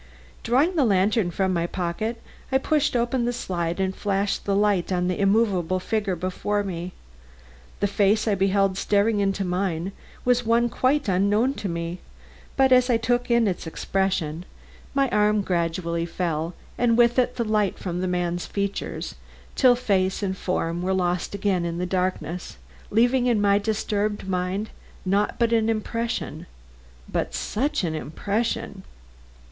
Drawing 0.41 0.75
the 0.77 0.83
lantern 0.83 1.29
from 1.29 1.53
my 1.53 1.67
pocket, 1.67 2.19
I 2.51 2.57
pushed 2.57 2.95
open 2.95 3.25
the 3.25 3.31
slide 3.31 3.79
and 3.79 3.95
flashed 3.95 4.45
the 4.45 4.55
light 4.55 4.91
on 4.91 5.07
the 5.07 5.19
immovable 5.19 5.79
figure 5.79 6.15
before 6.15 6.63
me. 6.63 6.93
The 7.81 7.85
face 7.85 8.27
I 8.27 8.33
beheld 8.33 8.79
staring 8.79 9.19
into 9.19 9.45
mine 9.45 9.91
was 10.25 10.43
one 10.43 10.69
quite 10.69 11.07
unknown 11.07 11.53
to 11.53 11.69
me, 11.69 11.99
but 12.57 12.71
as 12.71 12.89
I 12.89 12.97
took 12.97 13.29
in 13.29 13.47
its 13.47 13.67
expression, 13.67 14.43
my 14.95 15.07
arm 15.09 15.43
gradually 15.43 16.07
fell, 16.07 16.55
and 16.79 16.97
with 16.97 17.19
it 17.19 17.35
the 17.35 17.45
light 17.45 17.77
from 17.77 18.01
the 18.01 18.07
man's 18.07 18.47
features, 18.47 19.13
till 19.55 19.75
face 19.75 20.23
and 20.23 20.35
form 20.35 20.81
were 20.81 20.95
lost 20.95 21.35
again 21.35 21.63
in 21.63 21.77
the 21.77 21.85
darkness, 21.85 22.57
leaving 22.89 23.27
in 23.27 23.39
my 23.39 23.59
disturbed 23.59 24.27
mind 24.27 24.71
naught 25.05 25.35
but 25.37 25.53
an 25.53 25.69
impression; 25.69 26.47
but 27.07 27.35
such 27.35 27.83
an 27.83 27.93
impression! 27.93 28.81